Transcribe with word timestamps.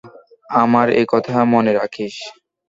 আমার 0.55 0.87
এই 0.91 1.05
কথা 1.09 1.35
মনে 1.53 1.71
রাখিস। 1.73 2.15